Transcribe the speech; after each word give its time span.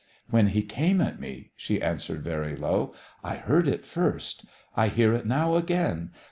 "When 0.31 0.47
he 0.47 0.63
came 0.63 0.99
at 0.99 1.19
me," 1.19 1.51
she 1.55 1.79
answered 1.79 2.23
very 2.23 2.55
low, 2.55 2.95
"I 3.23 3.35
heard 3.35 3.67
it 3.67 3.85
first. 3.85 4.45
I 4.75 4.87
hear 4.87 5.13
it 5.13 5.27
now 5.27 5.53
again. 5.57 6.09